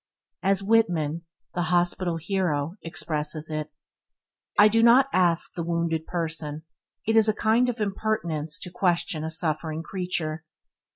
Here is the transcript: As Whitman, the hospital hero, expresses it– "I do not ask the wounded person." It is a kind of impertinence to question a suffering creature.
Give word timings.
As 0.41 0.63
Whitman, 0.63 1.25
the 1.53 1.61
hospital 1.69 2.17
hero, 2.17 2.73
expresses 2.81 3.51
it– 3.51 3.69
"I 4.57 4.67
do 4.67 4.81
not 4.81 5.05
ask 5.13 5.53
the 5.53 5.61
wounded 5.61 6.07
person." 6.07 6.63
It 7.05 7.15
is 7.15 7.29
a 7.29 7.35
kind 7.35 7.69
of 7.69 7.79
impertinence 7.79 8.57
to 8.61 8.71
question 8.71 9.23
a 9.23 9.29
suffering 9.29 9.83
creature. 9.83 10.43